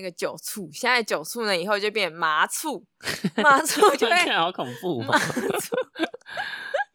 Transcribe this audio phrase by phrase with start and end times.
[0.00, 2.84] 那个酒醋，现在酒醋呢以后就变麻醋，
[3.42, 5.18] 麻醋就会看好恐怖麻哦！
[5.18, 5.76] 醋。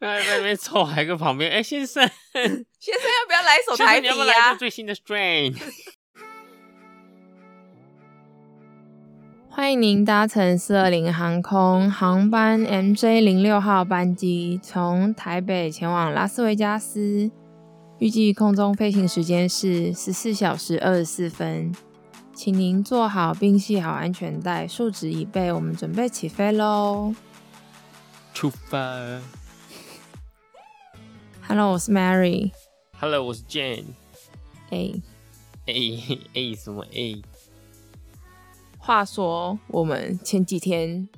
[0.00, 5.54] 在那边凑还个旁边，哎、先生，先生要不要来一首 先台啤生你要不要来呀、最新的 Strain？
[9.50, 17.30] 欢迎您搭乘四二零航空航班 MJ 零六号班机，从台北前往拉斯维加斯，
[17.98, 21.70] 预计空中飞行时间是十四小时二十四分。
[22.34, 27.14] 请您坐好并系好安全带，竖直椅背，我们准备起飞喽
[28.34, 28.76] 出发。
[31.46, 32.50] ！Hello，我是 Mary。
[32.98, 33.84] Hello，我是 Jane。
[34.70, 34.92] 哎、
[35.66, 35.74] 哎
[36.34, 37.22] 哎，什么哎？
[38.78, 41.08] 话说我们前几天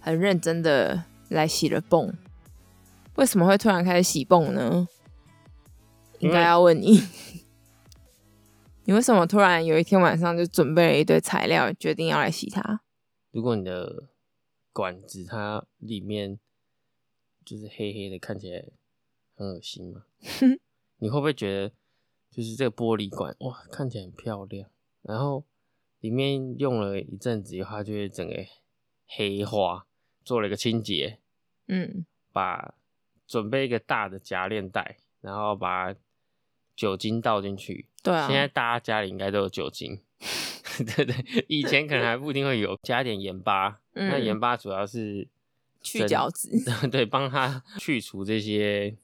[0.00, 2.12] 很认真的来洗了泵，
[3.14, 4.88] 为什么会突然开始洗泵呢？
[6.18, 7.00] 应该要问你，
[8.88, 12.80] 你为什么突然有一天晚上就准备了一堆材料，决定要来洗它？
[13.32, 14.04] 如果你的
[14.72, 16.38] 管子它里面
[17.44, 18.64] 就是黑黑的，看起来
[19.34, 20.04] 很恶心嘛，
[20.98, 21.72] 你会不会觉得
[22.30, 24.70] 就是这个玻璃管哇，看起来很漂亮，
[25.02, 25.42] 然后
[25.98, 28.46] 里面用了一阵子以后，它就会整个
[29.08, 29.88] 黑化，
[30.24, 31.18] 做了一个清洁，
[31.66, 32.74] 嗯，把
[33.26, 35.92] 准备一个大的夹链袋，然后把
[36.76, 37.86] 酒精倒进去。
[38.06, 40.00] 对啊，现在大家家里应该都有酒精，
[40.96, 41.14] 对对，
[41.48, 43.80] 以前可能还不一定会有，加点盐巴。
[43.94, 45.26] 嗯那盐巴主要是
[45.80, 46.50] 去角质，
[46.88, 48.94] 对，帮它去除这些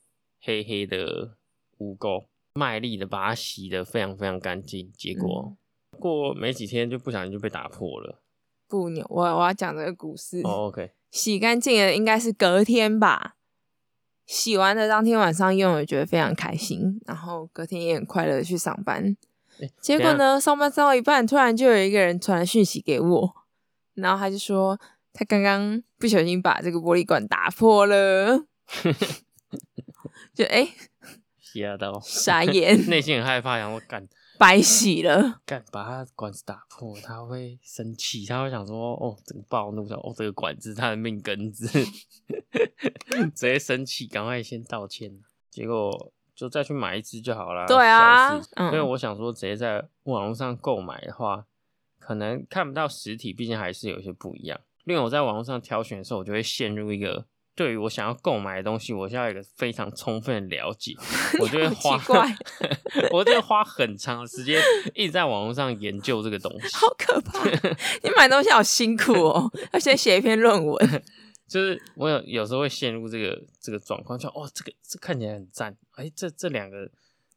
[0.41, 1.33] 黑黑的
[1.78, 4.92] 污垢，卖力的把它洗得非常非常干净。
[4.97, 5.56] 结果、
[5.98, 8.20] 过没几天就不小心就被打破了。
[8.69, 10.41] 不牛，我我要讲这个故事。
[10.45, 13.36] 哦，OK，洗干净的应该是隔天吧。
[14.33, 19.15] 洗完的当天晚上用，我觉得非常开心，然后隔天也很快乐的去上班。
[19.61, 20.15] 诶结果？
[20.15, 23.35] 呢，上班上到一半，突然就有一个人传来讯息给我，
[23.93, 24.81] 然后他就说
[25.13, 28.47] 他刚刚不小心把这个玻璃管打破了，
[30.33, 30.67] 就哎、
[31.39, 35.41] 吓到，傻眼， 内心很害怕，然后干白洗了。
[35.47, 41.67] 干把他管子打破，他会生气，他会想说，哦，这个暴怒，想哦，这个管子他的命根子，
[43.35, 47.67] 直接生气，赶快先道歉，结果就再去买一只就好了。
[47.67, 51.47] 对啊因为我想说，直接在网络上购买的话，
[51.98, 54.61] 可能看不到实体，毕竟还是有一些不一样。
[54.85, 57.27] 另外，我在网络上挑选的时候，我就会陷入一个。
[57.62, 60.96] 对于我想要购买的东西，我需要有一个非常充分的了解，
[61.39, 61.96] 我就会花
[63.12, 64.61] 我就会花很长的时间
[64.96, 66.67] 一直在网络上研究这个东西。
[66.74, 67.48] 好可怕！
[68.02, 71.02] 你买东西好辛苦哦，要先写一篇论文。
[71.46, 76.90] 就是我有有时候会陷入这个这个状况，就哦，这个这看起来很赞，哎，这这两个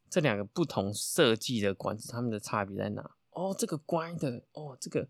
[0.10, 3.12] 这两个不同设计的管子，它们的差别在哪？
[3.30, 5.08] 哦，这个乖的，哦，这个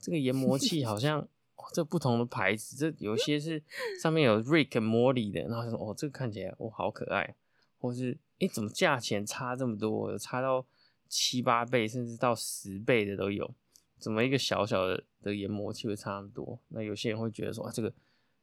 [0.00, 1.28] 这个研磨器好像，哦，
[1.72, 3.62] 这不同的牌子，这有些是
[4.00, 7.34] 上面有 Rick and Morty 的，然后说哦，这个看起来哦好可爱，
[7.78, 10.64] 或是诶怎么价钱差这么多，有差到
[11.08, 13.54] 七八倍，甚至到十倍的都有。
[13.98, 16.58] 怎么一个小小的的研磨器会差那么多？
[16.68, 17.92] 那有些人会觉得说啊，这个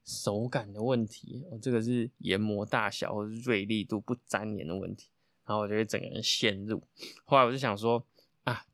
[0.05, 5.09] 手感的问题，哦，这个是研磨大小或者是锐利度不粘连的问题，
[5.45, 6.81] 然后我就会整个人陷入。
[7.25, 8.01] 后来我就想说
[8.45, 8.65] 啊，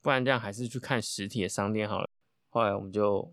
[0.00, 2.08] 不然这样还是去看实体的商店好了。
[2.48, 3.30] 后来我们就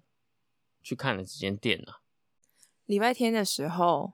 [0.88, 2.00] 去看了几间店啊，
[2.86, 4.14] 礼拜天的时候，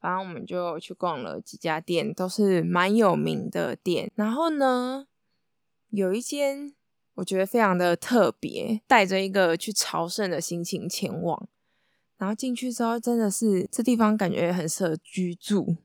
[0.00, 4.10] 反正我们就去逛了几家店，都是蛮有名的店。
[4.14, 5.06] 然后呢，
[5.90, 6.72] 有一间
[7.16, 11.46] 我觉得非常的特别，带着一个去朝圣的心情前往。
[12.16, 15.76] 然后进去之后，真的是这地方感觉很适合居住。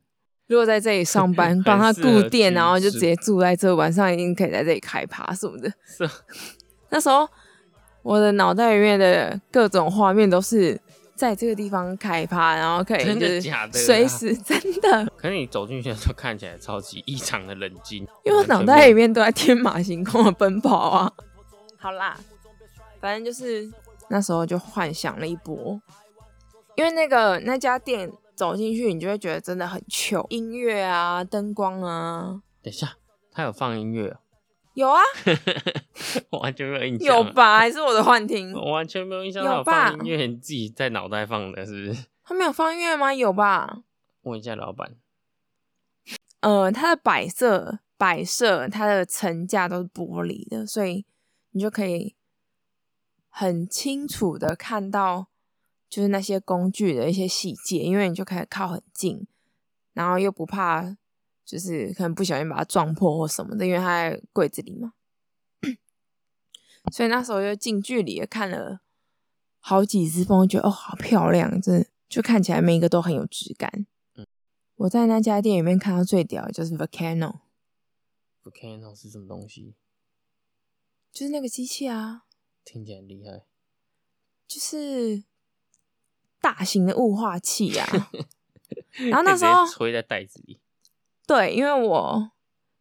[0.48, 5.70] 如果在这里上班， 帮他顾店，然后就直接住在这，晚上一定可以在这里开趴什么的。
[5.86, 6.10] 是
[6.90, 7.28] 那时候
[8.04, 10.80] 我的脑袋里面的各种画面都是
[11.16, 13.80] 在这个地方开趴，然后可以真的就是假的？
[13.80, 21.12] 啊随时 真的，可是你走进去的时候看起来超级异常的冷静，因为我脑袋里面都在天马行空的奔跑啊。
[21.78, 22.20] 好啦，
[23.00, 23.72] 反正就是
[24.10, 25.80] 那时候就幻想了一波，
[26.76, 32.98] 因为那个那家店走进去，你就会觉得真的很糗，音乐啊、灯光啊，等一下，
[33.32, 34.18] 他有放音乐哦，
[34.74, 35.00] 有啊，
[36.32, 37.24] 我完全没有印象，有？
[37.32, 37.60] 吧？
[37.60, 38.52] 还是我的幻听？
[38.54, 42.06] 我完全没有印象，有吧放音乐，你自己在脑袋放的，是不是？
[42.24, 43.14] 他没有放音乐吗？
[43.14, 43.84] 有吧？
[44.24, 44.96] 问一下老板，
[46.40, 51.06] 呃，它的摆设摆设，它的层架都是玻璃的，所以
[51.52, 52.16] 你就可以
[53.30, 55.28] 很清楚的看到，
[55.90, 59.28] 就是那些工具的一些细节，因为你就可以靠很近，
[59.94, 60.96] 然后又不怕，
[61.46, 64.94] 就是可能不小心把它撞破或什么的，因为它在柜子里嘛。
[66.92, 68.82] 所以那时候就近距离的看了
[69.60, 73.86] 好几只蜂，觉得哦好漂亮，真的就看起来每一个都很有质感。
[74.16, 74.28] 嗯
[74.76, 79.76] 我在那家店里面看到最屌的就是 Volcano，Volcano 是什么东西？
[81.12, 82.26] 就是那个机器啊，
[82.66, 83.46] 听起来很厉害。
[84.48, 85.24] 就是
[86.42, 87.88] 大型的雾化器啊。
[89.10, 90.60] 然后那时候吹在袋子里。
[91.26, 92.32] 对，因为我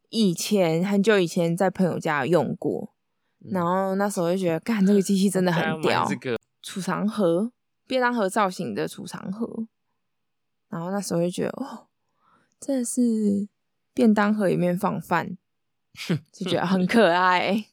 [0.09, 2.93] 以前很久以前在朋友家用过，
[3.43, 7.51] 嗯然后那时候就觉得，干这个机器真的 很屌，这个储藏盒，
[7.87, 9.67] 便当盒造型的储藏盒。
[10.69, 11.87] 然后那时候就觉得，哦，
[12.59, 13.47] 真的是
[13.93, 15.37] 便当盒里面放饭，
[16.31, 17.65] 就觉得很可爱。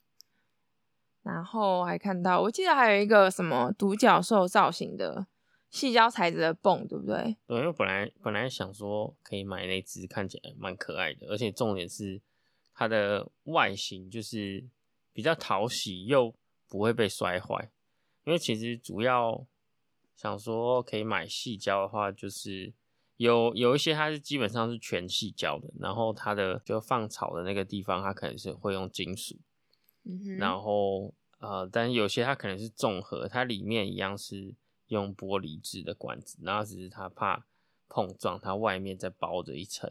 [1.23, 5.27] 然后还看到，我记得还有一个什么独角兽造型的
[5.71, 7.37] 细胶材质的泵，对不对？
[7.47, 12.21] 对，因为本来本来想说可以买那只，看起来蛮可爱的，而且重点是
[12.75, 14.65] 它的外形就是
[15.13, 16.35] 比较讨喜，又
[16.69, 17.71] 不会被摔坏。
[18.25, 19.47] 因为其实主要
[20.17, 22.73] 想说可以买细胶的话，就是
[23.17, 29.37] 有有一些它是基本上是全细胶的，然后它的就放草的那个地方，它可能是会用金属，
[30.05, 34.53] 嗯哼，然后呃，但有些它可能是综合，它里面一样是
[34.91, 37.47] 用玻璃制的管子，然后只是它怕
[37.89, 39.91] 碰撞，它外面再包着一层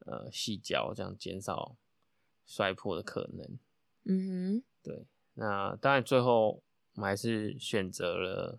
[0.00, 1.76] 呃细胶，这样减少
[2.44, 3.58] 摔破的可能。
[4.04, 6.62] 嗯哼对，那当然最后
[6.94, 8.58] 我们还是选择了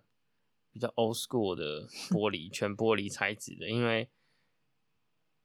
[0.72, 4.10] 比较 old school 的玻璃， 全玻璃材质的，因为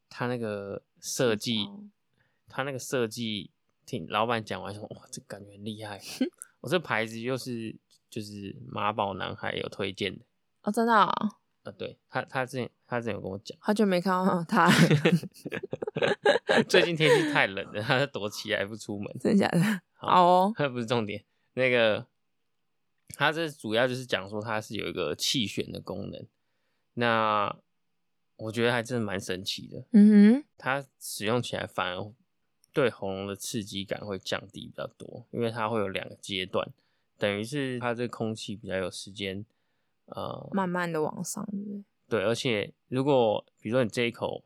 [0.09, 1.85] 它那个设计哦，
[2.49, 3.51] 它那个设计，
[3.85, 6.01] 听老板讲完说，哇，这感觉很厉害。
[6.63, 7.77] 我这牌子又是
[8.11, 10.25] 就是马宝男孩有推荐的，
[10.63, 11.07] 哦，真的、哦，
[11.63, 14.69] 啊，对他他之前他之前有跟我讲，好久没看到他，
[16.69, 19.11] 最近天气太冷了，他躲起来不出门。
[19.21, 19.81] 真的假的？
[20.01, 21.25] 哦， 那不是重点，
[21.55, 22.07] 那个
[23.15, 26.27] 他这主要就是讲说它是有一个气旋的功能，
[26.95, 27.55] 那
[28.37, 32.13] 我觉得还真的蛮神奇的，嗯哼，它使用起来反而
[32.73, 36.67] 对喉咙的刺激感会降低比较多，因为它会有两个阶段，
[37.21, 39.45] 等于是它这空气比较有时间，
[40.07, 41.85] 呃，慢慢的往上，对不对？
[42.09, 44.43] 对，而且如果比如说你这一口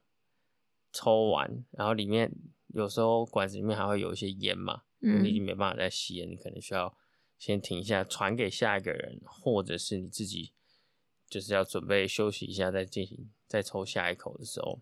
[0.93, 2.33] 抽完，然后里面
[2.75, 6.99] 有时候管子里面还会有一些烟嘛，嗯你已经没办法再吸了，你可能需要
[7.39, 10.53] 先停一下，传给下一个人，或者是你自己
[11.29, 14.81] 就是要准备休息一下，再进行再抽下一口的时候，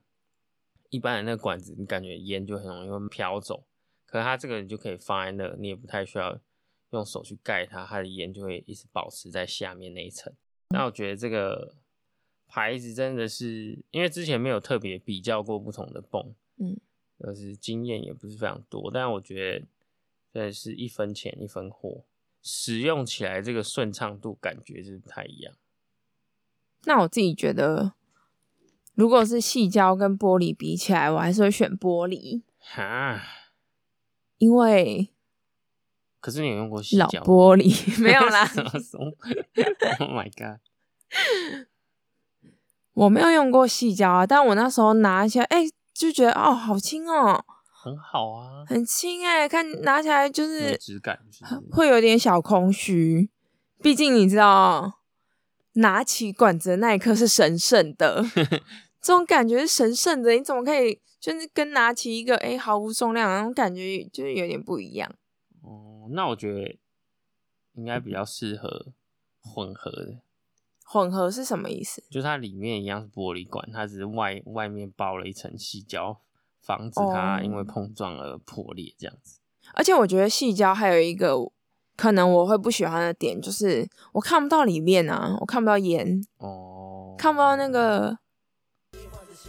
[0.88, 3.66] 一般的那个管子，你感觉烟就很容易会飘走，
[4.06, 6.40] 可是它这个你就可以放在那，你也不太需要
[6.96, 10.32] 用手去盖它，它的烟就会一直保持在下面那一层。
[10.68, 11.74] 那我觉得这个
[12.46, 16.78] 牌子真的是，因为之前没有特别比较过不同的泵，嗯，
[17.18, 19.66] 就是经验也不是非常多，但我觉得
[20.32, 22.04] 真的是一分钱一分货，
[22.42, 25.54] 使用起来这个顺畅度感觉是不太一样。
[26.84, 27.92] 那我自己觉得，
[28.94, 33.22] 如果是细胶跟玻璃比起来，我还是会选玻璃，哈，
[34.38, 35.10] 因为
[36.22, 37.26] 可是你有用过细老胶吗？
[37.26, 37.68] 玻璃
[38.00, 39.12] 没有啦，什么什么
[39.98, 40.60] ？Oh my god！
[42.94, 47.44] 我没有用过细胶啊，但我那时候拿起来，哎、就觉得哦，好轻哦，
[47.82, 53.28] 很好啊，很轻哎、看拿起来就没是质感是不是会有点小空虚，
[53.82, 55.00] 毕竟你知道，
[55.72, 58.24] 拿起管子的那一刻是神圣的，
[59.02, 65.10] 这种感觉是神圣的，你怎么可以就是跟拿起一个哎、毫无重量的那种感觉，就是有点不一样。
[65.62, 66.76] 哦，那我觉得
[67.74, 68.92] 应该比较适合
[69.40, 70.18] 混合的，
[70.84, 72.02] 混合是什么意思？
[72.10, 76.20] 就是它里面一样是玻璃管，它只是外外面包了一层细胶，
[76.60, 79.40] 防止它因为哦碰撞而破裂这样子。
[79.74, 81.36] 而且我觉得细胶还有一个
[81.96, 88.18] 可能我会不喜欢的点，就是我看不到里面啊，我看不到烟，哦，看不到那个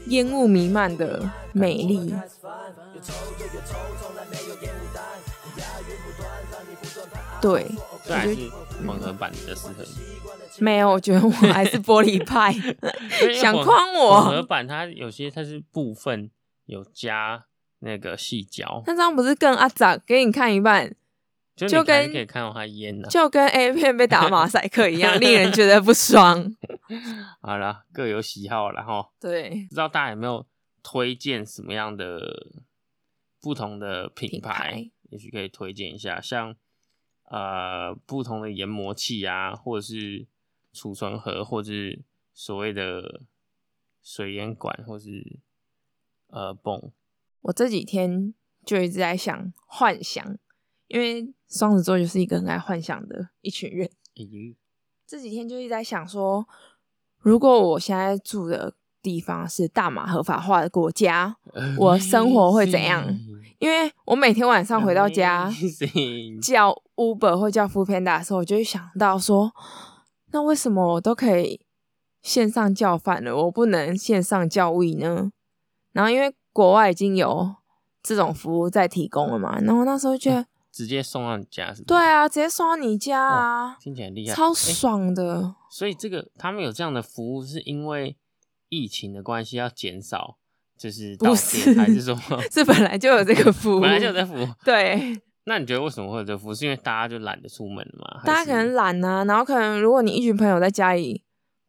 [0.08, 2.14] 烟雾弥漫的美丽。
[7.44, 7.68] 对，
[8.06, 8.36] 这还是
[8.88, 10.64] 混合版比较适合你。
[10.64, 12.54] 没有，我觉得我还是玻璃派，
[13.36, 16.32] 想框我混合版它有些它是部分
[16.66, 17.46] 有加
[17.80, 19.98] 那个细胶，那张不是更阿杂？
[19.98, 20.96] 给你看一半，
[21.56, 26.56] 就跟可以看到它烟呢、就跟 A 片被打马赛克一样，令人觉得不爽。
[27.42, 29.10] 好了，各有喜好了哈。
[29.20, 30.46] 对，不知道大家有没有
[30.82, 32.48] 推荐什么样的
[33.42, 34.40] 不同的品？
[34.40, 36.56] 牌也许可以推荐一下，像
[37.26, 40.28] 呃不同的研磨器啊，或者是
[40.72, 42.04] 储存盒，或者是
[42.34, 43.22] 所谓的
[44.02, 45.40] 水烟管，或是
[46.28, 46.92] 呃泵。
[47.42, 48.34] 我这几天
[48.66, 50.38] 就一直在想幻想
[50.88, 53.90] 因为双子座就是一个很爱幻想的一群人。
[55.06, 56.48] 这几天就一直在想说，
[57.20, 61.36] 如果我现在住的地方是大麻合法化的国家，
[61.78, 63.06] 我生活会怎样
[63.60, 65.52] 因为我每天晚上回到家
[66.42, 69.52] 叫 Uber 或叫 f o o Panda 的时候，我就会想到说，
[70.32, 71.62] 那为什么我都可以
[72.22, 75.32] 线上叫饭了，我不能线上叫 We 呢？
[75.92, 77.56] 然后因为国外已经有
[78.02, 81.84] 这种服务在提供了嘛，然后那时候就觉得，直接送到你家是？
[81.84, 85.56] 对啊，直接送到你家啊，听起来很厉害，超哎爽的。
[85.70, 88.18] 所以这个他们有这样的服务，是因为
[88.74, 90.38] 疫情的关系要减少，
[90.78, 92.18] 就是到不是店，还是说
[92.50, 94.48] 这本来就有这个服务，本来就有这服务？
[94.66, 96.54] 对，那你觉得为什么会有这服务？
[96.54, 98.22] 是因为大家就懒得出门了吗？
[98.26, 101.24] 大家可能懒啊，然后可能如果你一群朋友在家里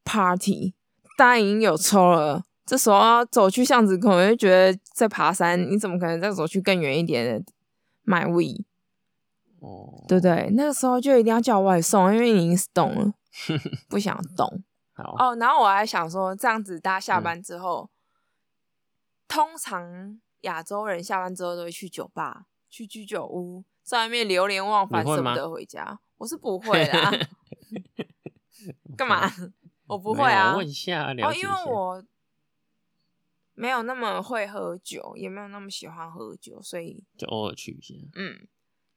[0.05, 0.75] party，
[1.19, 7.53] 大家已经有抽了，这时候要走去巷子口，我就觉得在爬山，你怎么可能再走去更远一点的
[8.03, 8.65] 买 We，
[9.61, 10.51] 哦，对不对？
[10.55, 13.13] 那个时候就一定要叫外送，因为你已经 stone 了，
[13.89, 14.63] 不想动。
[14.95, 17.91] 好，哦，然后我还想说，这样子大家下嗯班之后，
[19.29, 26.01] 通常亚洲人下班之后都会去酒吧、去居酒屋，在外面流连忘返，舍不得回家。
[26.19, 27.11] 我是不会的、啊，
[28.97, 29.29] 干嘛？
[29.89, 30.57] 我不会啊。
[30.57, 32.05] 问一下，哦，因为我
[33.55, 37.95] 没有那么会喝酒，也没有那么喜欢喝酒，所以就偶尔去一下。
[38.15, 38.47] 嗯。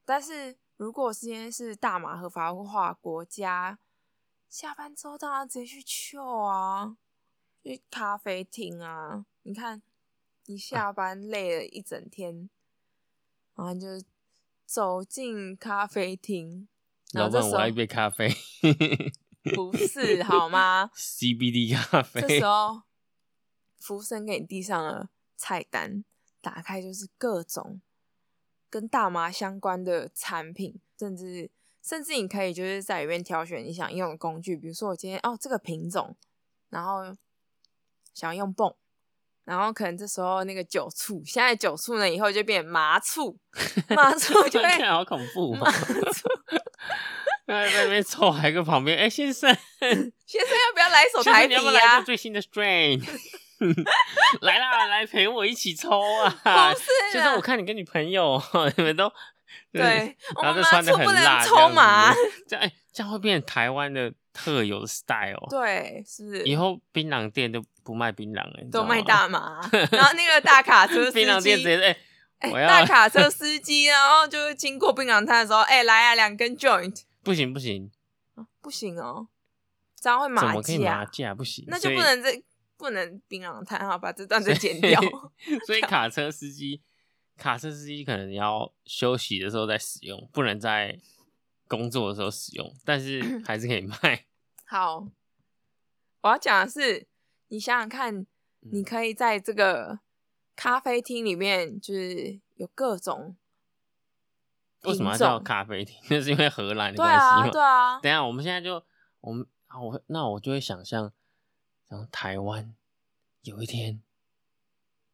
[0.06, 3.78] 但是如果今天是大麻合法化国家，
[4.50, 6.98] 下班之后大家直接去 chill 啊，
[7.64, 9.26] 去咖啡厅啊。
[9.44, 9.82] 你看，
[10.46, 12.50] 你下班累了一整天，
[13.56, 13.88] 然后你就
[14.66, 16.68] 走进咖啡厅，
[17.12, 18.30] 然老板，后这时候我要一杯咖啡
[19.56, 20.90] 不是好吗？
[20.96, 22.46] CBD 咖啡这时。
[22.46, 22.82] 候，
[23.80, 26.04] 服务生给你递上了菜单，
[26.42, 27.82] 打开就是各种
[28.70, 31.50] 跟大麻相关的产品，甚至
[31.88, 36.16] 甚至你可以就是在里面挑选你想用的工具，比如说我今天哦这个品种，
[36.70, 37.16] 然后
[38.14, 38.76] 想要用泵。
[39.46, 43.40] 然后可能这时候那个酒醋，现在酒醋呢以后就变麻醋，
[43.96, 45.58] 麻醋 就会看起来好恐怖哦！
[45.60, 46.28] 麻醋。
[47.48, 53.02] 在那边凑，还跟旁边，哎、先生，先生要不要来一手 先台啤生你要不要来呀、这最新的 strain？
[54.42, 55.98] 来啦，来陪我一起抽
[56.44, 56.74] 啊！
[56.74, 58.42] 不是我看你跟你朋友，
[58.76, 59.10] 你们都
[59.72, 62.14] 对，我然后们麻就不能辣，抽麻。
[62.14, 65.46] 这样子，这样哎、这样会变成台湾的特有的 style。
[65.50, 69.62] 对，是以后槟榔店都不卖槟榔了，都卖大麻，
[69.92, 71.98] 然后那个大卡车司槟榔店直接机，哎、
[72.40, 77.90] 哎我要大卡车司机，然后就是经过槟榔摊的时候，哎，来啊，两根 joint，不行不行，
[78.62, 79.28] 不行哦，
[80.00, 81.66] 这样会怎麻么可以麻架，架不行？
[81.68, 82.42] 那就不能再
[82.78, 85.02] 不能槟榔摊啊，把这段再剪掉。
[85.66, 86.80] 所以卡车司机，
[87.38, 91.00] 卡车司机可能要休息的时候再使用，不能在
[91.68, 94.26] 工作的时候使用，但是 还是可以卖。
[94.66, 95.08] 好，
[96.22, 97.08] 我要讲的是，
[97.48, 98.28] 你想想看，嗯
[98.72, 100.00] 你可以在这个
[100.56, 103.38] 咖啡厅里面，就是有各种
[104.84, 105.96] 为什么要叫咖啡厅？
[106.10, 107.50] 那是因为荷兰的对关系啊，吗？
[107.52, 108.84] 对啊， 等一下，我们现在就
[109.22, 111.14] 我们啊，我那我就会想象，
[111.90, 112.76] 像台湾
[113.44, 114.02] 有一天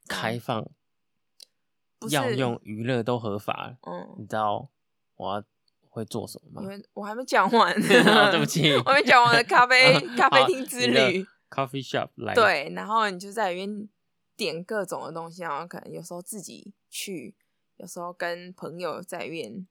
[0.07, 0.67] 开放
[2.09, 4.69] 药用娱乐都合法，嗯，你知道
[5.15, 5.43] 我要
[5.89, 6.61] 会做什么吗？
[6.63, 11.25] 因为我还没讲完， 哦对不起我还没讲完的咖啡 咖啡厅之旅。
[11.49, 13.87] Coffee shop 来，，对，然后你就在里面
[14.35, 17.35] 点各种的东西，然后可能有时候自己去，
[17.77, 19.67] 有时候跟朋友在里面，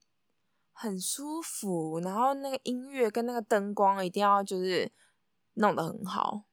[0.70, 1.98] 很舒服。
[1.98, 4.92] 然后那个音乐跟那个灯光一定要就是
[5.54, 6.44] 弄得很好，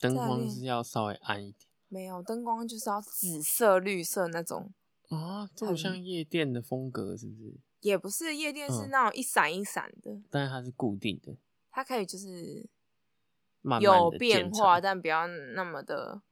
[0.00, 4.74] 灯光是要稍微暗一点没有灯光就是要紫色、绿色那种，
[5.10, 7.54] 啊，这好像夜店的风格是不是？
[7.82, 8.90] 也不是夜店，是嗯。
[8.90, 11.36] 那种一闪一闪的，但是它是固定的，
[11.70, 12.68] 它可以就是
[13.80, 16.22] 有的变化，但不要那么的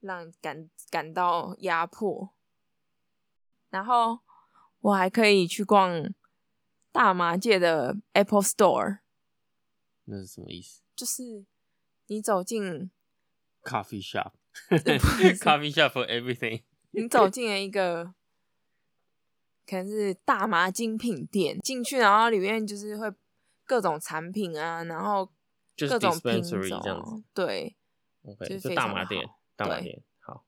[0.00, 2.30] 让感感到压迫。
[3.68, 4.20] 然后
[4.80, 6.10] 我还可以去逛
[6.90, 9.00] 大麻界的 Apple Store，
[10.04, 10.80] 那是什么意思？
[10.96, 11.44] 就是
[12.06, 12.90] 你走进
[13.62, 14.32] ？Coffee shop，
[14.68, 16.62] 不是 coffee shop for everything。
[16.90, 18.12] 你走进了一个
[19.66, 23.10] 可能是大麻精品店，进去然后里面就是会
[23.64, 25.30] 各种产品啊，然后
[25.76, 27.76] 就是各种品种这样子，对
[28.24, 30.44] ，OK，就就是非常的大麻店，大麻对店，好，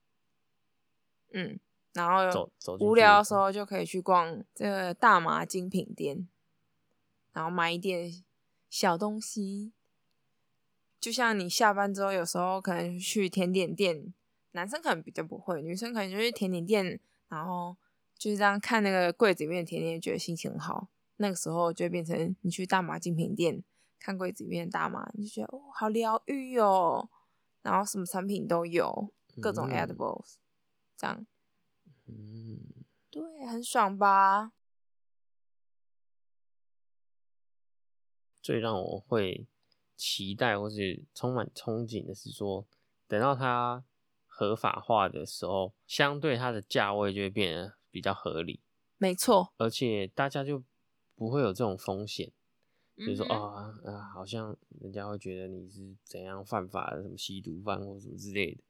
[1.33, 1.59] 嗯，
[1.95, 6.29] 然后走走无聊的时候就可以去逛这个大麻精品店，
[7.33, 8.25] 然后买一点
[8.69, 9.73] 小东西。
[11.05, 14.15] 就像你下班之后，有时候可能去甜点店，
[14.53, 17.77] 男生可能比较不会，女生可能就去甜点店，然后
[18.17, 20.89] 就是这样看那个柜子里面的甜点，觉得心情很好。
[21.17, 23.63] 那个时候就会变成你去大麻精品店
[23.99, 27.11] 看柜子里面的大麻，你就觉得哦，好疗愈哦。
[27.61, 30.37] 然后什么产品都有，各种嗯 edibles，、
[30.97, 31.27] 这样
[32.07, 32.61] 嗯，
[33.11, 34.53] 对，很爽吧？
[38.41, 39.47] 最让我会
[39.97, 42.67] 期待或是充满憧憬的是说，
[43.07, 43.85] 等到它
[44.27, 48.61] 合法化的时候，相对它的价位就会变得比较合理，
[48.99, 50.63] 没错，而且大家就
[51.15, 52.33] 不会有这种风险，
[52.97, 58.61] 就是说啊啊，好像人家会觉得你是怎样犯法的，什么吸毒犯或什么之类的，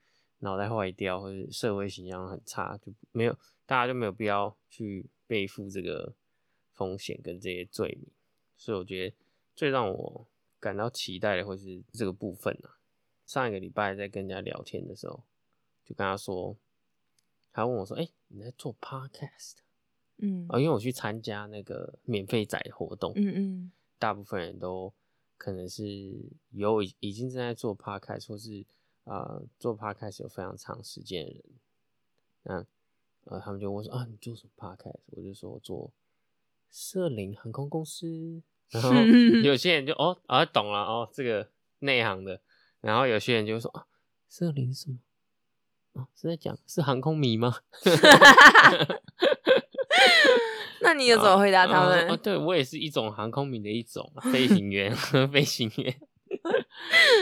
[0.41, 3.33] 脑袋坏掉或者社会形象很差，就没有
[3.65, 6.13] 大家就没有必要去背负这个
[6.75, 8.11] 风险跟这些罪名，
[8.59, 9.17] 所以我觉得
[9.57, 10.27] 最让我
[10.65, 12.81] 感到期待的会是这个部分啊。
[13.27, 15.23] 上一个礼拜在跟人家聊天的时候，
[15.85, 16.57] 就跟他说，
[17.53, 19.57] 他问我说：“哎、你在做 podcast？”
[20.17, 24.93] 嗯哦，因为我去参加那个免费仔活动，嗯嗯大部分人都
[25.37, 25.85] 可能是
[26.51, 28.65] 有已已经正在做 podcast，或是
[29.05, 31.45] 呃做 podcast 有非常长时间的人，
[32.45, 32.67] 那
[33.25, 35.01] 呃他们就问说啊，你做什么 podcast？
[35.07, 35.93] 我就说我做
[36.71, 38.43] 社林航空公司，
[38.75, 38.93] 然后
[39.43, 42.41] 有些人就哦啊懂了哦这个内行的，
[42.81, 43.87] 然后有些人就说啊
[44.29, 44.99] 社林是什么？
[45.95, 47.55] 啊是在讲是航空迷吗？
[50.81, 52.07] 那你有怎么回答他们？
[52.09, 54.95] 啊哦，对我也是一种航空迷的一种飞行员，
[55.33, 55.97] 飞行员。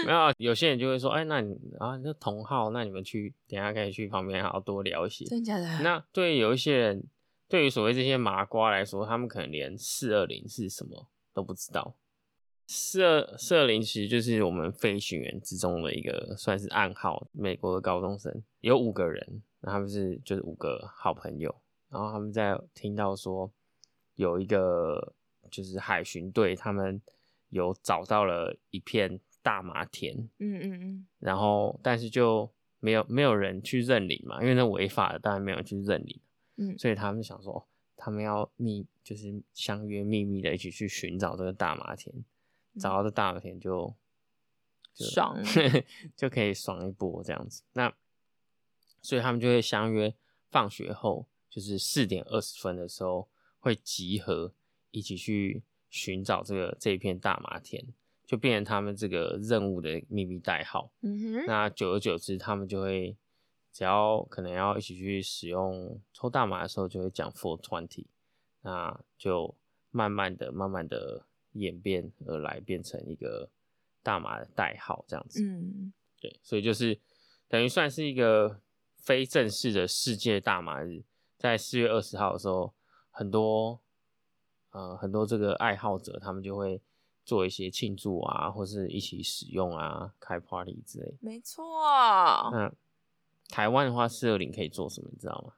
[0.05, 5.25] 没有，啊有些人就会说，哎，那你啊，那同号，那你们去，等一下可以去旁边好好多聊一些。
[5.27, 5.67] 真假的？
[5.83, 7.05] 那对于有一些人，
[7.49, 11.95] 对于所谓这些麻瓜来说，他们可能连四二零是什么都不知道。
[12.67, 17.29] 四二四二零其实就是我们飞行员之中的一个算是暗号。
[17.33, 21.55] 美国的高中生有五个人，他们是就是五个好朋友，
[21.91, 23.51] 然后他们在听到说
[24.15, 25.13] 有一个
[25.51, 27.03] 就是海巡队，他们
[27.51, 32.49] 有找到了一片大麻田，嗯嗯嗯，然后但是就
[32.81, 36.19] 没有没有人去认领嘛，因为那违法的，当然没有人去认领。
[36.57, 37.65] 嗯所以他们想说，哦
[38.05, 42.13] 他们要秘就是相约秘密的一起去寻找这个大麻田，
[42.81, 43.95] 找到这大麻田就
[44.93, 45.41] 就爽
[46.17, 47.63] 就可以爽一波这样子。
[47.75, 47.95] 那
[49.01, 50.13] 所以他们就会相约
[50.51, 53.29] 放学后，就是四点二十分的时候
[53.61, 54.53] 会集合，
[54.91, 57.87] 一起去寻找这个这一片大麻田，
[58.27, 60.91] 就变成他们这个任务的秘密代号。
[61.03, 63.17] 嗯哼，那久而久之，他们就会
[63.73, 68.07] 只要可能要一起去使用抽大麻的时候，就会讲 four twenty，
[68.61, 69.55] 那就
[69.91, 73.49] 慢慢的、慢慢的演变而来，变成一个
[74.03, 75.43] 大麻的代号这样子。
[75.43, 77.01] 嗯对，所以就是
[77.49, 78.61] 等于算是一个
[78.97, 81.03] 非正式的世界大麻日，
[81.37, 82.73] 在四月二十号的时候，
[83.11, 83.81] 很多
[84.71, 86.81] 呃很多这个爱好者他们就会
[87.25, 91.17] 做一些庆祝啊，或是一起使用啊，开 party 之类。
[91.21, 91.65] 没错，
[92.53, 92.73] 那
[93.53, 95.11] 台湾的话，四二零可以做什么？
[95.13, 95.53] 你知道吗？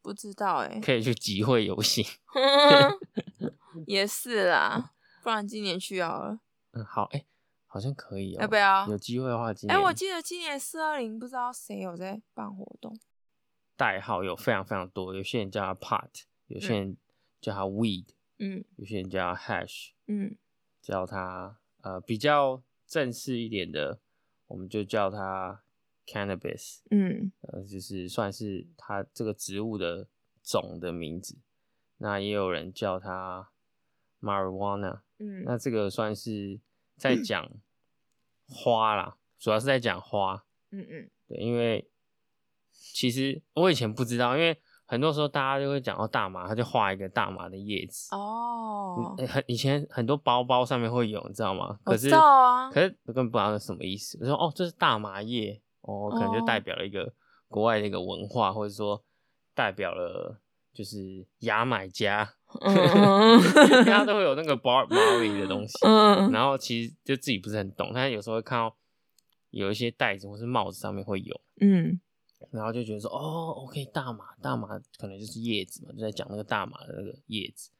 [0.00, 2.04] 不知道哎，可以去集会游行。
[3.86, 4.92] 也是啦，
[5.24, 6.38] 不然今年去好了。
[6.70, 7.24] 嗯，好，哎、
[7.66, 12.96] 好像可以哦、要不要有机会的话，今哎、年我记得今年四二零不知道谁有在办活动。
[13.76, 16.96] 代号有非常非常多，有些人叫它 pot，有些人
[17.40, 18.06] 叫它 weed，、
[18.38, 20.36] 嗯有些人叫它 hash，嗯
[20.80, 23.98] 叫它呃比较正式一点的，
[24.46, 25.62] 我们就叫它
[26.06, 30.06] cannabis，嗯呃，就是算是它这个植物的
[30.42, 31.38] 种的名字。
[31.98, 33.50] 那也有人叫它
[34.20, 36.58] marijuana，嗯那这个算是
[36.96, 37.48] 在讲
[38.48, 40.44] 花啦，主要是在讲花。
[40.70, 41.88] 嗯嗯对，因为
[42.70, 48.14] 其实我以前不知道，因为很多时候大家就会讲到大麻，他就画一个大麻的叶子。
[48.14, 51.78] 哦，嗯，很以前很多包包上面会有，你知道吗？
[51.84, 54.18] 我知可是道啊可是我根本不知道是什么意思。
[54.20, 57.12] 我说哦，这是大麻叶，哦，可能就代表了一个
[57.48, 59.02] 国外的一个文化，或者说
[59.54, 60.40] 代表了
[60.72, 62.24] 就是牙买加，
[62.60, 65.78] 大家都会有那个 Marley 的东西。
[65.86, 68.74] 嗯然后其实就自己不是很懂，但是有时候会看到
[69.50, 72.00] 有一些袋子或是帽子上面会有，嗯。
[72.50, 74.68] 然后就觉得说，哦，OK，大麻，大麻
[74.98, 77.70] 可能就是叶子嘛，就在讲那个大麻的那个叶子。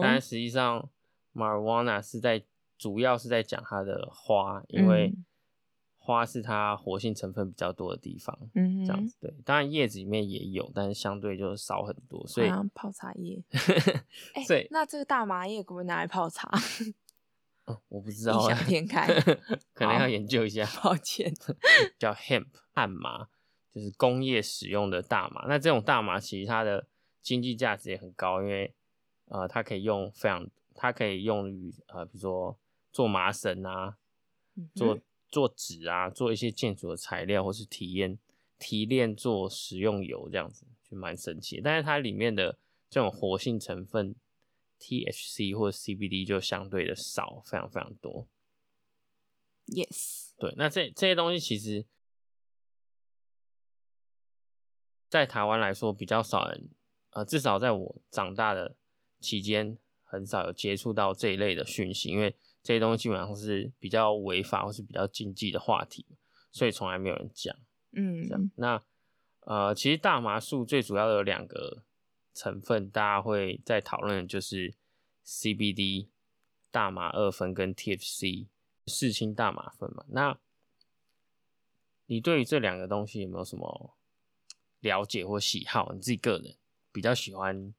[0.00, 0.88] 但实际上
[1.34, 2.40] ，marijuana 是在
[2.78, 5.24] 主要是在讲它的花，因为嗯
[6.04, 9.16] 花是它活性成分比较多的地方，嗯哼，这样子。
[9.22, 13.42] 对，当然叶子里面也有，但是相对就少很多，所以泡茶叶。
[14.34, 16.50] 哎、所以那这个大麻叶可不可以拿来泡茶？
[17.66, 19.08] 嗯 我不知道啊，想天开，
[19.72, 20.66] 可能要研究一下。
[20.82, 21.32] 抱歉。
[21.98, 23.26] 叫 hemp 旱麻，
[23.72, 25.46] 就是工业使用的大麻。
[25.48, 26.86] 那这种大麻其实它的
[27.22, 28.74] 经济价值也很高，因为
[29.28, 32.58] 呃，它可以用非常，它可以用于呃，比如说
[32.92, 33.96] 做麻绳啊，
[34.74, 34.98] 做
[35.34, 38.16] 做纸啊，做一些建筑的材料，或是提炼
[38.56, 41.60] 提炼做食用油这样子，就蛮神奇。
[41.60, 42.56] 但是它里面的
[42.88, 44.14] 这种活性成分
[44.78, 48.28] THC 或者 CBD 就相对的少，非常非常多。
[49.66, 51.84] Yes，对，那这这些东西其实，
[55.08, 56.68] 在台湾来说比较少人，
[57.10, 58.76] 呃，至少在我长大的
[59.18, 66.06] 期间，很少有接触到这一类的讯息，因为这些东西基本上是比较违法或是比较禁忌的话题，
[66.50, 67.54] 所以从来没有人讲。
[67.92, 68.82] 嗯，这样，那
[69.40, 71.84] 呃，其实大麻素最主要的有两个
[72.32, 74.74] 成分，大家会在讨论的就是
[75.26, 76.08] CBD
[76.70, 78.46] 大麻二酚跟 TFC
[78.86, 80.06] 四氢大麻酚嘛。
[80.08, 80.40] 那
[82.06, 83.94] 你对于这两个东西有没有什么
[84.80, 85.92] 了解或喜好？
[85.92, 86.56] 你自己个人
[86.90, 87.74] 比较喜欢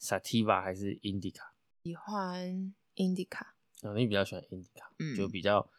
[0.00, 1.50] Sativa 还是 Indica？
[1.84, 3.57] 喜欢 Indica。
[3.82, 5.70] 啊，你比较喜欢 Indica，嗯就比较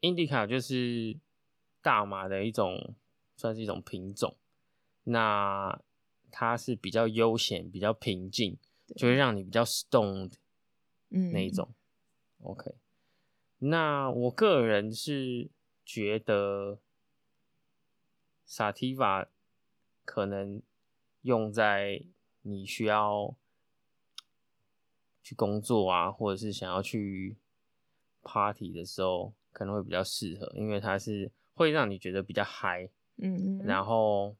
[0.00, 1.18] Indica 就是
[1.80, 2.94] 大麻的一种，
[3.36, 4.36] 算是一种品种。
[5.04, 5.80] 那
[6.30, 8.56] 它是比较悠闲、比较平静，
[8.96, 10.34] 就会让你比较 stoned
[11.10, 11.74] 嗯那一种。
[12.40, 12.74] OK，
[13.58, 15.50] 那我个人是
[15.84, 16.78] 觉得
[18.46, 19.28] Sativa
[20.04, 20.62] 可能
[21.20, 22.04] 用在
[22.42, 23.36] 你需要
[25.22, 27.36] 去工作啊，或者是想要去
[28.22, 34.36] party 的时候，可能会比较适合，因为它是会让你觉得比较嗨，嗯嗯，然后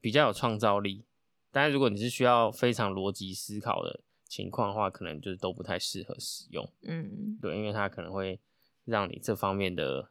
[0.00, 1.04] 比较有创造力。
[1.50, 6.68] 但是如果你是需要非常逻辑思考的情况的话，可能就是都不太适合使用。
[6.82, 8.40] 嗯对，因为它可能会
[8.84, 10.10] 让你这方面的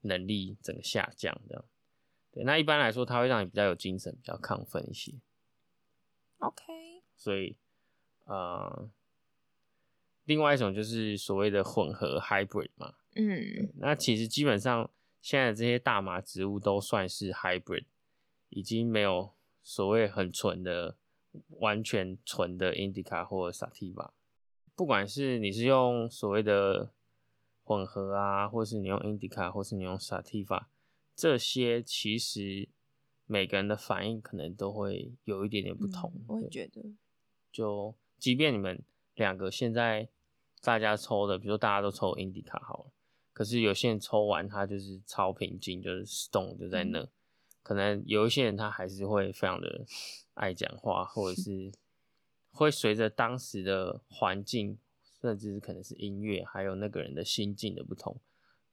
[0.00, 1.64] 能力整个下降，这样。
[2.32, 5.14] 对，那一般来说，它会让你比较有精神，比较亢奋一些。
[6.38, 6.64] ，OK，
[7.14, 7.56] 所以，
[8.24, 8.90] 呃，
[10.24, 12.94] 另外一种就是所谓的混合 hybrid 嘛。
[13.16, 14.90] 嗯那其实基本上
[15.22, 17.84] 现在这些大麻植物都算是 hybrid，
[18.48, 19.32] 已经没有
[19.62, 20.96] 所谓很纯的、
[21.60, 24.10] 完全纯的 indica 或者 sativa。
[24.74, 26.90] 不管是你是用所谓的
[27.62, 30.64] 混合啊，或是你用 indica，或是你用 sativa，
[31.14, 32.68] 这些其实
[33.26, 36.12] 每个人的反应可能都会有一点点不同。
[36.16, 36.82] 嗯我也觉得，
[37.52, 38.82] 就即便你们
[39.14, 40.08] 两个现在
[40.62, 42.92] 大家抽的，比如说大家都抽 Indica 好了，
[43.32, 47.06] 可是有些人抽完他就是超平静，就是 stone 就在那，
[47.62, 49.84] 可能有一些人他还是会非常的
[50.34, 51.72] 爱讲话，或者是
[52.50, 54.78] 会随着当时的环境，
[55.20, 58.20] 甚至是可能是音乐，还有那个人的心境的不同，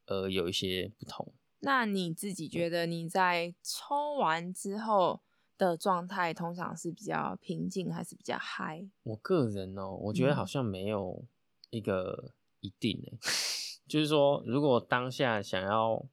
[0.08, 1.34] 而有一些不同。
[1.60, 5.22] 那你自己觉得你在抽完之后
[5.70, 8.90] 的状态，通常是比较平静还是比较嗨？
[9.04, 11.24] 我个人哦，我觉得嗯好像没有
[11.70, 13.18] 一个一定诶、
[13.88, 16.06] 就是说，如果当下想要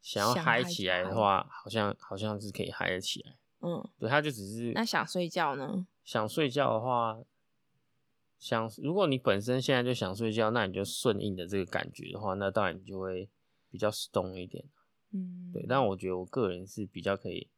[0.00, 3.36] 想要嗨嗨起来的话，好像好像是可以嗨得起来。
[3.60, 5.86] 嗯，对，他就只是那想睡觉呢？
[6.04, 7.18] 想睡觉的话，
[8.38, 13.28] 想如果你本身现在就想睡觉，那你就顺应的这个感觉的话，那当然你就会
[13.70, 14.64] 比较 stone 一点。
[15.12, 17.48] 嗯，对，但我觉得我个人是比较可以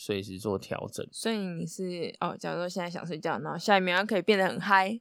[0.00, 1.04] 随时做调整。
[1.10, 5.00] 所以你是哦，假如说现在想睡觉，然后下一秒可以变得很嗨，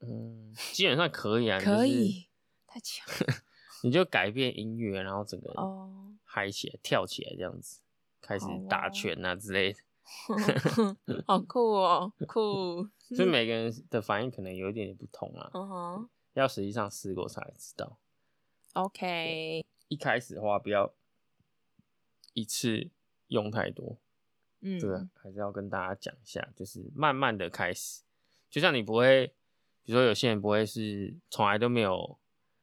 [0.00, 2.26] 嗯，基本上可以啊，可以，
[2.66, 3.34] 太强了
[3.82, 5.50] 你就改变音乐，然后整个
[6.22, 7.80] 嗨起来、跳起来这样子，
[8.20, 9.78] 开始打拳啊之类的。
[11.26, 17.96] 好酷哦，酷， 所以每个人的反应可能有一点点不同啊，嗯哼要实际上试过才知道。
[18.74, 20.92] ，OK，一开始的话，不要
[22.34, 22.90] 一次
[23.28, 23.96] 用太多，
[24.60, 28.02] 嗯，这个还是要跟大家讲一下，就是慢慢的开始。
[28.48, 29.28] 就像你不会，
[29.82, 32.18] 比如说有些人不会是从来都没有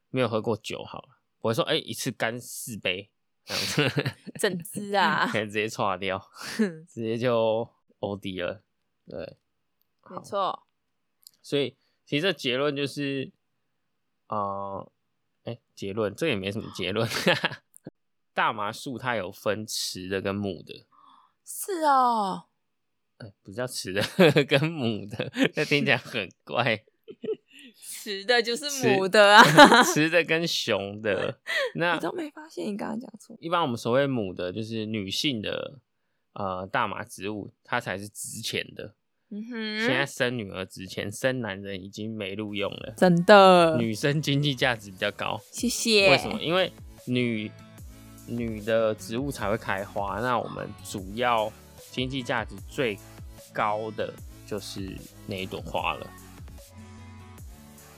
[0.10, 3.10] 没有喝过酒好了，不会说哎、一次干四杯
[3.46, 4.04] 这样子，
[4.40, 6.22] 整只啊可，能直接垮掉，
[6.88, 8.62] 直接就 OD 了。
[9.06, 9.38] 对，
[10.10, 10.68] 没错，
[11.42, 13.32] 所以其实这结论就是，
[14.28, 14.92] 呃，
[15.46, 17.08] 哎、结论这也没什么结论。
[18.34, 20.86] 大麻树它有分雌的跟母的，
[21.50, 22.44] 是哦，
[23.20, 24.04] 呃、不是叫雌的
[24.44, 26.84] 跟母的，那听起来很怪。
[28.04, 29.44] 雌的就是母的啊，
[29.84, 31.40] 雌的跟雄的，
[31.76, 35.80] 那你都没发现你刚刚讲错，一般我们所谓母的，就是女性的
[36.34, 38.94] 呃大麻植物，它才是值钱的。
[39.30, 42.94] 嗯现在，生女儿值钱，生男人已经没路用了。
[42.98, 46.42] 真的，女生经济价值比较高，谢谢，为什么？
[46.42, 46.72] 因为
[47.08, 47.52] 女
[48.28, 51.52] 女的植物才会开花，那我们主要
[51.92, 53.00] 经济价值最
[53.54, 54.14] 高的
[54.46, 56.08] 就是那一朵花了。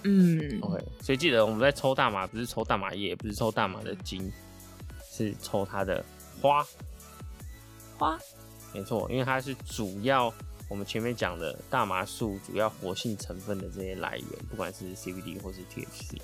[0.04, 4.32] 嗯，OK，所以记得我们在抽大麻，不是抽大麻叶，不是抽大麻的茎，
[5.12, 6.04] 是抽它的
[6.42, 6.66] 花。
[7.98, 8.18] 花，
[8.74, 10.34] 没错，因为它是主要
[10.70, 16.18] 我们前面讲的大麻素主要活性成分的这些来源，不管是 CBD 或是 THC。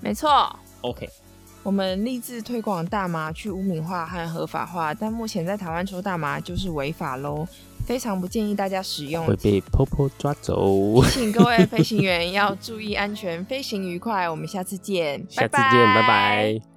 [0.00, 0.56] 没错。
[0.82, 1.08] OK，
[1.66, 7.44] 我们立志推广大麻去污名化和合法化，但目前在台湾抽大麻就是违法喽，
[7.84, 9.26] 非常不建议大家使用。
[9.26, 11.02] 会被婆婆抓走。
[11.02, 14.30] 提醒各位飞行员 要注意安全，飞行愉快。
[14.30, 15.60] 我们下次见，下次见，
[15.92, 16.75] 拜拜